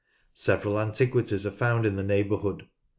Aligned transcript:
Several 0.33 0.79
antiquities 0.79 1.45
are 1.45 1.51
found 1.51 1.85
in 1.85 1.95
the 1.95 2.01
neighbourhood. 2.01 2.67